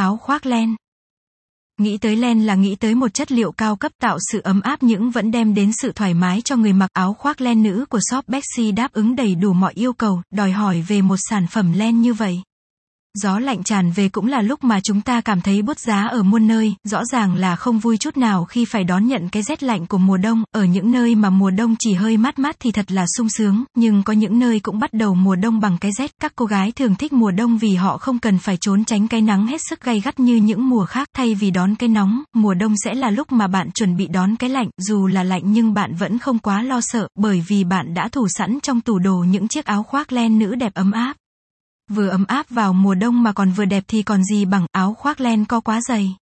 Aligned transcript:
áo 0.00 0.16
khoác 0.16 0.46
len. 0.46 0.76
Nghĩ 1.80 1.98
tới 1.98 2.16
len 2.16 2.46
là 2.46 2.54
nghĩ 2.54 2.76
tới 2.76 2.94
một 2.94 3.14
chất 3.14 3.32
liệu 3.32 3.52
cao 3.52 3.76
cấp 3.76 3.92
tạo 4.00 4.18
sự 4.32 4.40
ấm 4.44 4.60
áp 4.60 4.82
những 4.82 5.10
vẫn 5.10 5.30
đem 5.30 5.54
đến 5.54 5.72
sự 5.72 5.92
thoải 5.92 6.14
mái 6.14 6.42
cho 6.44 6.56
người 6.56 6.72
mặc 6.72 6.90
áo 6.92 7.14
khoác 7.14 7.40
len 7.40 7.62
nữ 7.62 7.84
của 7.88 7.98
shop 8.10 8.28
Bexy 8.28 8.72
đáp 8.72 8.92
ứng 8.92 9.16
đầy 9.16 9.34
đủ 9.34 9.52
mọi 9.52 9.72
yêu 9.76 9.92
cầu, 9.92 10.22
đòi 10.30 10.50
hỏi 10.50 10.84
về 10.88 11.02
một 11.02 11.16
sản 11.30 11.46
phẩm 11.46 11.72
len 11.72 12.02
như 12.02 12.14
vậy. 12.14 12.42
Gió 13.14 13.38
lạnh 13.38 13.62
tràn 13.62 13.92
về 13.92 14.08
cũng 14.08 14.26
là 14.26 14.42
lúc 14.42 14.64
mà 14.64 14.80
chúng 14.80 15.00
ta 15.00 15.20
cảm 15.20 15.40
thấy 15.40 15.62
bút 15.62 15.78
giá 15.78 16.06
ở 16.06 16.22
muôn 16.22 16.46
nơi, 16.46 16.74
rõ 16.84 17.04
ràng 17.04 17.34
là 17.34 17.56
không 17.56 17.78
vui 17.78 17.96
chút 17.96 18.16
nào 18.16 18.44
khi 18.44 18.64
phải 18.64 18.84
đón 18.84 19.06
nhận 19.06 19.28
cái 19.28 19.42
rét 19.42 19.62
lạnh 19.62 19.86
của 19.86 19.98
mùa 19.98 20.16
đông, 20.16 20.42
ở 20.54 20.64
những 20.64 20.92
nơi 20.92 21.14
mà 21.14 21.30
mùa 21.30 21.50
đông 21.50 21.76
chỉ 21.78 21.94
hơi 21.94 22.16
mát 22.16 22.38
mát 22.38 22.56
thì 22.60 22.72
thật 22.72 22.92
là 22.92 23.04
sung 23.16 23.28
sướng, 23.28 23.64
nhưng 23.76 24.02
có 24.02 24.12
những 24.12 24.38
nơi 24.38 24.60
cũng 24.60 24.78
bắt 24.78 24.92
đầu 24.92 25.14
mùa 25.14 25.36
đông 25.36 25.60
bằng 25.60 25.78
cái 25.80 25.90
rét, 25.98 26.10
các 26.20 26.32
cô 26.36 26.46
gái 26.46 26.72
thường 26.72 26.94
thích 26.94 27.12
mùa 27.12 27.30
đông 27.30 27.58
vì 27.58 27.74
họ 27.74 27.98
không 27.98 28.18
cần 28.18 28.38
phải 28.38 28.56
trốn 28.60 28.84
tránh 28.84 29.08
cái 29.08 29.20
nắng 29.20 29.46
hết 29.46 29.60
sức 29.68 29.84
gay 29.84 30.00
gắt 30.00 30.20
như 30.20 30.36
những 30.36 30.68
mùa 30.68 30.84
khác, 30.84 31.08
thay 31.16 31.34
vì 31.34 31.50
đón 31.50 31.74
cái 31.74 31.88
nóng, 31.88 32.22
mùa 32.34 32.54
đông 32.54 32.74
sẽ 32.84 32.94
là 32.94 33.10
lúc 33.10 33.32
mà 33.32 33.46
bạn 33.46 33.70
chuẩn 33.70 33.96
bị 33.96 34.06
đón 34.06 34.36
cái 34.36 34.50
lạnh, 34.50 34.68
dù 34.78 35.06
là 35.06 35.22
lạnh 35.22 35.42
nhưng 35.44 35.74
bạn 35.74 35.94
vẫn 35.94 36.18
không 36.18 36.38
quá 36.38 36.62
lo 36.62 36.80
sợ, 36.80 37.08
bởi 37.18 37.44
vì 37.48 37.64
bạn 37.64 37.94
đã 37.94 38.08
thủ 38.08 38.26
sẵn 38.38 38.58
trong 38.62 38.80
tủ 38.80 38.98
đồ 38.98 39.24
những 39.28 39.48
chiếc 39.48 39.64
áo 39.64 39.82
khoác 39.82 40.12
len 40.12 40.38
nữ 40.38 40.54
đẹp 40.54 40.74
ấm 40.74 40.92
áp. 40.92 41.14
Vừa 41.94 42.08
ấm 42.08 42.24
áp 42.28 42.50
vào 42.50 42.72
mùa 42.72 42.94
đông 42.94 43.22
mà 43.22 43.32
còn 43.32 43.52
vừa 43.52 43.64
đẹp 43.64 43.84
thì 43.88 44.02
còn 44.02 44.24
gì 44.24 44.44
bằng 44.44 44.66
áo 44.72 44.94
khoác 44.94 45.20
len 45.20 45.44
co 45.44 45.60
quá 45.60 45.80
dày. 45.88 46.16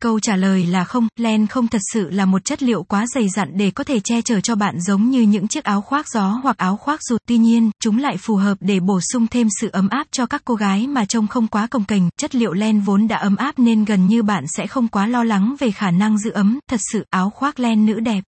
Câu 0.00 0.20
trả 0.20 0.36
lời 0.36 0.66
là 0.66 0.84
không, 0.84 1.08
len 1.18 1.46
không 1.46 1.68
thật 1.68 1.80
sự 1.92 2.10
là 2.10 2.24
một 2.24 2.44
chất 2.44 2.62
liệu 2.62 2.82
quá 2.82 3.06
dày 3.14 3.28
dặn 3.28 3.50
để 3.54 3.70
có 3.70 3.84
thể 3.84 4.00
che 4.00 4.22
chở 4.22 4.40
cho 4.40 4.54
bạn 4.54 4.80
giống 4.80 5.10
như 5.10 5.22
những 5.22 5.48
chiếc 5.48 5.64
áo 5.64 5.80
khoác 5.80 6.08
gió 6.08 6.40
hoặc 6.42 6.56
áo 6.58 6.76
khoác 6.76 7.00
rụt. 7.02 7.22
Tuy 7.26 7.38
nhiên, 7.38 7.70
chúng 7.82 7.98
lại 7.98 8.16
phù 8.16 8.36
hợp 8.36 8.58
để 8.60 8.80
bổ 8.80 9.00
sung 9.12 9.26
thêm 9.26 9.48
sự 9.60 9.70
ấm 9.72 9.88
áp 9.88 10.06
cho 10.10 10.26
các 10.26 10.42
cô 10.44 10.54
gái 10.54 10.86
mà 10.86 11.04
trông 11.04 11.26
không 11.26 11.46
quá 11.46 11.66
cồng 11.66 11.84
kềnh. 11.84 12.02
Chất 12.18 12.34
liệu 12.34 12.52
len 12.52 12.80
vốn 12.80 13.08
đã 13.08 13.16
ấm 13.16 13.36
áp 13.36 13.58
nên 13.58 13.84
gần 13.84 14.06
như 14.06 14.22
bạn 14.22 14.44
sẽ 14.56 14.66
không 14.66 14.88
quá 14.88 15.06
lo 15.06 15.24
lắng 15.24 15.56
về 15.58 15.70
khả 15.70 15.90
năng 15.90 16.18
giữ 16.18 16.30
ấm. 16.30 16.58
Thật 16.70 16.80
sự, 16.92 17.04
áo 17.10 17.30
khoác 17.30 17.60
len 17.60 17.86
nữ 17.86 18.00
đẹp. 18.00 18.24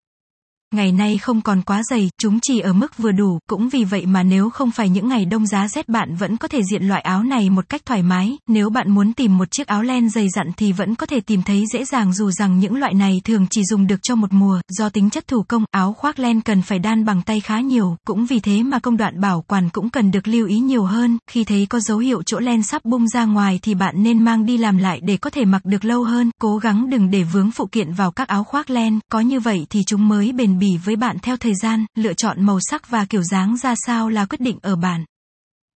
Ngày 0.75 0.93
nay 0.93 1.19
không 1.19 1.41
còn 1.41 1.63
quá 1.63 1.83
dày, 1.91 2.11
chúng 2.21 2.39
chỉ 2.43 2.61
ở 2.61 2.73
mức 2.73 2.99
vừa 2.99 3.13
đủ, 3.13 3.39
cũng 3.49 3.69
vì 3.69 3.85
vậy 3.85 4.07
mà 4.07 4.23
nếu 4.23 4.51
không 4.51 4.71
phải 4.71 4.89
những 4.89 5.09
ngày 5.09 5.25
đông 5.25 5.47
giá 5.47 5.69
rét 5.69 5.89
bạn 5.89 6.17
vẫn 6.17 6.37
có 6.37 6.49
thể 6.49 6.61
diện 6.71 6.89
loại 6.89 7.01
áo 7.01 7.23
này 7.23 7.51
một 7.51 7.69
cách 7.69 7.87
thoải 7.87 8.03
mái, 8.03 8.39
nếu 8.47 8.71
bạn 8.71 8.91
muốn 8.91 9.13
tìm 9.13 9.39
một 9.39 9.51
chiếc 9.51 9.67
áo 9.67 9.83
len 9.83 10.11
dày 10.11 10.29
dặn 10.29 10.53
thì 10.57 10.73
vẫn 10.73 10.95
có 10.95 11.07
thể 11.07 11.21
tìm 11.21 11.43
thấy 11.43 11.65
dễ 11.73 11.85
dàng 11.85 12.13
dù 12.13 12.31
rằng 12.31 12.59
những 12.59 12.77
loại 12.77 12.95
này 12.95 13.21
thường 13.25 13.47
chỉ 13.51 13.65
dùng 13.65 13.87
được 13.87 14.03
cho 14.03 14.15
một 14.15 14.33
mùa, 14.33 14.61
do 14.69 14.89
tính 14.89 15.11
chất 15.11 15.29
thủ 15.29 15.43
công, 15.49 15.65
áo 15.71 15.93
khoác 15.93 16.19
len 16.19 16.41
cần 16.41 16.63
phải 16.63 16.79
đan 16.79 17.05
bằng 17.05 17.23
tay 17.23 17.41
khá 17.41 17.61
nhiều, 17.61 17.97
cũng 18.05 18.27
vì 18.27 18.41
thế 18.41 18.63
mà 18.63 18.79
công 18.79 18.97
đoạn 18.97 19.21
bảo 19.21 19.45
quản 19.47 19.69
cũng 19.71 19.91
cần 19.91 20.11
được 20.11 20.29
lưu 20.29 20.47
ý 20.47 20.59
nhiều 20.59 20.85
hơn, 20.85 21.19
khi 21.31 21.45
thấy 21.45 21.67
có 21.67 21.81
dấu 21.81 21.99
hiệu 21.99 22.23
chỗ 22.23 22.41
len 22.41 22.63
sắp 22.63 22.85
bung 22.85 23.09
ra 23.09 23.25
ngoài 23.25 23.59
thì 23.63 23.75
bạn 23.75 24.03
nên 24.03 24.25
mang 24.25 24.47
đi 24.47 24.59
làm 24.59 24.79
lại 24.79 25.01
để 25.03 25.17
có 25.17 25.31
thể 25.31 25.45
mặc 25.45 25.65
được 25.65 25.85
lâu 25.85 26.05
hơn, 26.05 26.31
cố 26.41 26.57
gắng 26.57 26.91
đừng 26.91 27.11
để 27.11 27.23
vướng 27.23 27.51
phụ 27.51 27.67
kiện 27.67 27.93
vào 27.93 28.11
các 28.11 28.29
áo 28.29 28.45
khoác 28.45 28.71
len, 28.71 28.99
có 29.13 29.21
như 29.21 29.41
vậy 29.41 29.67
thì 29.71 29.81
chúng 29.87 30.09
mới 30.09 30.33
bền 30.33 30.58
bền 30.59 30.71
bỉ 30.71 30.77
với 30.85 30.97
bạn 30.97 31.17
theo 31.23 31.37
thời 31.37 31.55
gian, 31.63 31.87
lựa 31.97 32.15
chọn 32.15 32.47
màu 32.47 32.59
sắc 32.61 32.91
và 32.91 33.05
kiểu 33.05 33.23
dáng 33.23 33.57
ra 33.57 33.75
sao 33.87 34.09
là 34.09 34.25
quyết 34.25 34.41
định 34.41 34.59
ở 34.63 34.77
bạn. 34.77 35.05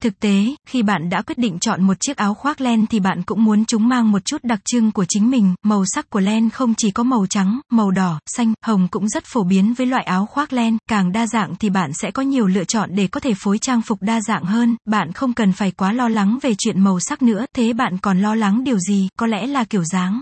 Thực 0.01 0.19
tế, 0.19 0.45
khi 0.67 0.83
bạn 0.83 1.09
đã 1.09 1.21
quyết 1.21 1.37
định 1.37 1.59
chọn 1.59 1.83
một 1.83 1.97
chiếc 1.99 2.17
áo 2.17 2.33
khoác 2.33 2.61
len 2.61 2.87
thì 2.87 2.99
bạn 2.99 3.23
cũng 3.23 3.43
muốn 3.43 3.65
chúng 3.65 3.87
mang 3.87 4.11
một 4.11 4.25
chút 4.25 4.43
đặc 4.43 4.59
trưng 4.65 4.91
của 4.91 5.05
chính 5.09 5.29
mình, 5.29 5.55
màu 5.63 5.83
sắc 5.85 6.09
của 6.09 6.19
len 6.19 6.49
không 6.49 6.73
chỉ 6.77 6.91
có 6.91 7.03
màu 7.03 7.25
trắng, 7.29 7.59
màu 7.71 7.91
đỏ, 7.91 8.19
xanh, 8.25 8.53
hồng 8.65 8.87
cũng 8.91 9.09
rất 9.09 9.23
phổ 9.25 9.43
biến 9.43 9.73
với 9.73 9.87
loại 9.87 10.03
áo 10.03 10.25
khoác 10.25 10.53
len, 10.53 10.77
càng 10.89 11.11
đa 11.11 11.27
dạng 11.27 11.55
thì 11.55 11.69
bạn 11.69 11.93
sẽ 11.93 12.11
có 12.11 12.21
nhiều 12.23 12.47
lựa 12.47 12.63
chọn 12.63 12.89
để 12.95 13.07
có 13.07 13.19
thể 13.19 13.33
phối 13.37 13.57
trang 13.57 13.81
phục 13.81 14.01
đa 14.01 14.21
dạng 14.21 14.43
hơn, 14.43 14.77
bạn 14.87 15.11
không 15.11 15.33
cần 15.33 15.53
phải 15.53 15.71
quá 15.71 15.93
lo 15.93 16.09
lắng 16.09 16.39
về 16.41 16.53
chuyện 16.57 16.79
màu 16.79 16.99
sắc 16.99 17.21
nữa, 17.21 17.45
thế 17.55 17.73
bạn 17.73 17.97
còn 17.97 18.21
lo 18.21 18.35
lắng 18.35 18.63
điều 18.63 18.79
gì, 18.79 19.09
có 19.19 19.27
lẽ 19.27 19.47
là 19.47 19.63
kiểu 19.63 19.83
dáng. 19.83 20.21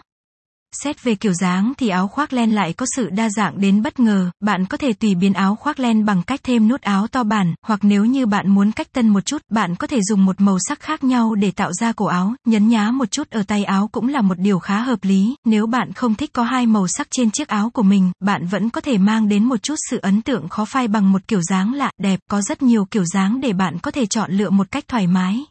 Xét 0.72 1.04
về 1.04 1.16
kiểu 1.16 1.34
dáng 1.34 1.74
thì 1.78 1.90
áo 1.90 2.08
khoác 2.08 2.34
len 2.34 2.56
lại 2.56 2.74
có 2.74 2.86
sự 2.96 3.10
đa 3.10 3.30
dạng 3.30 3.62
đến 3.62 3.82
bất 3.82 4.00
ngờ, 4.00 4.32
bạn 4.40 4.66
có 4.66 4.78
thể 4.78 4.94
tùy 4.94 5.16
biến 5.16 5.34
áo 5.34 5.56
khoác 5.56 5.80
len 5.80 6.06
bằng 6.06 6.24
cách 6.24 6.40
thêm 6.44 6.68
nút 6.68 6.82
áo 6.82 7.08
to 7.08 7.24
bản, 7.24 7.56
hoặc 7.66 7.80
nếu 7.84 8.06
như 8.06 8.26
bạn 8.26 8.50
muốn 8.50 8.72
cách 8.72 8.94
tân 8.94 9.08
một 9.08 9.26
chút, 9.26 9.42
bạn 9.50 9.76
có 9.76 9.88
thể 9.88 10.02
dùng 10.02 10.26
một 10.26 10.42
màu 10.42 10.58
sắc 10.68 10.80
khác 10.80 11.04
nhau 11.04 11.36
để 11.36 11.52
tạo 11.52 11.74
ra 11.74 11.92
cổ 11.92 12.06
áo, 12.06 12.34
nhấn 12.48 12.68
nhá 12.68 12.92
một 12.92 13.12
chút 13.12 13.30
ở 13.30 13.44
tay 13.44 13.64
áo 13.64 13.90
cũng 13.92 14.08
là 14.08 14.22
một 14.22 14.40
điều 14.40 14.60
khá 14.60 14.82
hợp 14.82 15.00
lý, 15.02 15.36
nếu 15.46 15.68
bạn 15.68 15.94
không 15.94 16.16
thích 16.16 16.34
có 16.34 16.44
hai 16.44 16.66
màu 16.66 16.88
sắc 16.88 17.08
trên 17.12 17.32
chiếc 17.32 17.48
áo 17.48 17.70
của 17.70 17.84
mình, 17.84 18.12
bạn 18.20 18.48
vẫn 18.48 18.70
có 18.70 18.82
thể 18.82 18.98
mang 18.98 19.30
đến 19.30 19.44
một 19.44 19.64
chút 19.64 19.76
sự 19.90 20.00
ấn 20.02 20.22
tượng 20.22 20.50
khó 20.50 20.66
phai 20.66 20.88
bằng 20.88 21.12
một 21.12 21.22
kiểu 21.28 21.42
dáng 21.42 21.74
lạ, 21.74 21.92
đẹp, 21.98 22.20
có 22.30 22.42
rất 22.42 22.62
nhiều 22.62 22.86
kiểu 22.92 23.04
dáng 23.06 23.42
để 23.42 23.54
bạn 23.54 23.80
có 23.80 23.92
thể 23.92 24.06
chọn 24.06 24.32
lựa 24.32 24.50
một 24.50 24.72
cách 24.72 24.88
thoải 24.88 25.08
mái. 25.08 25.46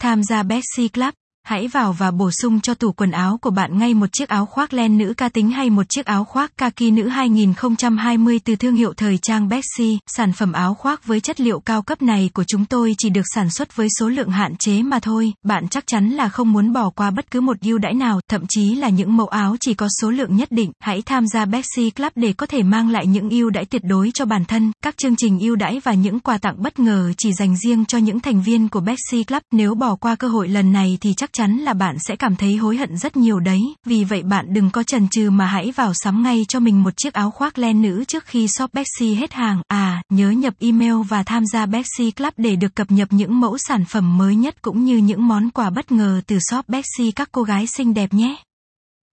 Tham 0.00 0.22
gia 0.24 0.42
Betsy 0.42 0.88
Club. 0.88 1.14
Hãy 1.46 1.68
vào 1.68 1.92
và 1.92 2.10
bổ 2.10 2.30
sung 2.42 2.60
cho 2.60 2.74
tủ 2.74 2.92
quần 2.92 3.10
áo 3.10 3.38
của 3.42 3.50
bạn 3.50 3.78
ngay 3.78 3.94
một 3.94 4.06
chiếc 4.12 4.28
áo 4.28 4.46
khoác 4.46 4.72
len 4.72 4.98
nữ 4.98 5.14
ca 5.16 5.28
tính 5.28 5.50
hay 5.50 5.70
một 5.70 5.86
chiếc 5.88 6.06
áo 6.06 6.24
khoác 6.24 6.52
kaki 6.56 6.82
nữ 6.92 7.08
2020 7.08 8.40
từ 8.44 8.56
thương 8.56 8.74
hiệu 8.74 8.92
thời 8.96 9.18
trang 9.18 9.48
Betsy. 9.48 9.98
Sản 10.06 10.32
phẩm 10.32 10.52
áo 10.52 10.74
khoác 10.74 11.06
với 11.06 11.20
chất 11.20 11.40
liệu 11.40 11.60
cao 11.60 11.82
cấp 11.82 12.02
này 12.02 12.30
của 12.34 12.44
chúng 12.44 12.64
tôi 12.64 12.94
chỉ 12.98 13.10
được 13.10 13.22
sản 13.34 13.50
xuất 13.50 13.76
với 13.76 13.88
số 14.00 14.08
lượng 14.08 14.28
hạn 14.30 14.56
chế 14.56 14.82
mà 14.82 14.98
thôi. 14.98 15.32
Bạn 15.44 15.68
chắc 15.68 15.84
chắn 15.86 16.10
là 16.10 16.28
không 16.28 16.52
muốn 16.52 16.72
bỏ 16.72 16.90
qua 16.90 17.10
bất 17.10 17.30
cứ 17.30 17.40
một 17.40 17.56
ưu 17.60 17.78
đãi 17.78 17.94
nào, 17.94 18.20
thậm 18.28 18.44
chí 18.48 18.74
là 18.74 18.88
những 18.88 19.16
mẫu 19.16 19.26
áo 19.26 19.56
chỉ 19.60 19.74
có 19.74 19.88
số 20.00 20.10
lượng 20.10 20.36
nhất 20.36 20.52
định. 20.52 20.72
Hãy 20.80 21.02
tham 21.02 21.26
gia 21.26 21.44
Betsy 21.44 21.90
Club 21.90 22.12
để 22.14 22.32
có 22.32 22.46
thể 22.46 22.62
mang 22.62 22.90
lại 22.90 23.06
những 23.06 23.30
ưu 23.30 23.50
đãi 23.50 23.64
tuyệt 23.64 23.82
đối 23.84 24.10
cho 24.14 24.24
bản 24.24 24.44
thân. 24.44 24.72
Các 24.82 24.96
chương 24.96 25.16
trình 25.16 25.38
ưu 25.38 25.56
đãi 25.56 25.80
và 25.84 25.94
những 25.94 26.20
quà 26.20 26.38
tặng 26.38 26.62
bất 26.62 26.78
ngờ 26.78 27.12
chỉ 27.18 27.32
dành 27.32 27.56
riêng 27.56 27.84
cho 27.84 27.98
những 27.98 28.20
thành 28.20 28.42
viên 28.42 28.68
của 28.68 28.80
Betsy 28.80 29.24
Club. 29.24 29.42
Nếu 29.52 29.74
bỏ 29.74 29.96
qua 29.96 30.14
cơ 30.14 30.28
hội 30.28 30.48
lần 30.48 30.72
này 30.72 30.98
thì 31.00 31.14
chắc 31.16 31.32
chắn 31.36 31.56
là 31.56 31.72
bạn 31.74 31.96
sẽ 31.98 32.16
cảm 32.16 32.36
thấy 32.36 32.56
hối 32.56 32.76
hận 32.76 32.96
rất 32.96 33.16
nhiều 33.16 33.40
đấy, 33.40 33.60
vì 33.86 34.04
vậy 34.04 34.22
bạn 34.22 34.54
đừng 34.54 34.70
có 34.70 34.82
chần 34.82 35.08
chừ 35.08 35.30
mà 35.30 35.46
hãy 35.46 35.72
vào 35.76 35.92
sắm 35.94 36.22
ngay 36.22 36.44
cho 36.48 36.60
mình 36.60 36.82
một 36.82 36.96
chiếc 36.96 37.14
áo 37.14 37.30
khoác 37.30 37.58
len 37.58 37.82
nữ 37.82 38.04
trước 38.08 38.24
khi 38.24 38.48
shop 38.48 38.74
Bexy 38.74 39.14
hết 39.14 39.32
hàng. 39.32 39.62
À, 39.68 40.02
nhớ 40.12 40.30
nhập 40.30 40.54
email 40.60 40.94
và 41.08 41.22
tham 41.22 41.46
gia 41.52 41.66
Bexy 41.66 42.10
Club 42.10 42.32
để 42.36 42.56
được 42.56 42.74
cập 42.74 42.90
nhật 42.90 43.08
những 43.10 43.40
mẫu 43.40 43.58
sản 43.58 43.84
phẩm 43.84 44.18
mới 44.18 44.36
nhất 44.36 44.62
cũng 44.62 44.84
như 44.84 44.96
những 44.96 45.28
món 45.28 45.50
quà 45.50 45.70
bất 45.70 45.92
ngờ 45.92 46.20
từ 46.26 46.38
shop 46.50 46.68
Bexy 46.68 47.10
các 47.10 47.28
cô 47.32 47.42
gái 47.42 47.66
xinh 47.66 47.94
đẹp 47.94 48.14
nhé. 48.14 48.36